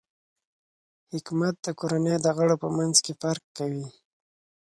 حکمت 1.11 1.55
د 1.65 1.67
کورنۍ 1.79 2.15
د 2.21 2.27
غړو 2.37 2.55
په 2.63 2.67
منځ 2.77 2.95
کې 3.05 3.13
فرق 3.21 3.43
کوي. 3.57 3.85